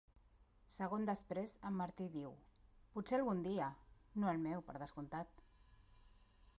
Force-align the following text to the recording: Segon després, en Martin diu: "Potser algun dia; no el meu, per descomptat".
Segon 0.75 1.03
després, 1.09 1.53
en 1.69 1.77
Martin 1.81 2.09
diu: 2.15 2.33
"Potser 2.97 3.19
algun 3.19 3.45
dia; 3.49 3.69
no 4.23 4.33
el 4.35 4.43
meu, 4.49 4.67
per 4.71 4.81
descomptat". 4.87 5.49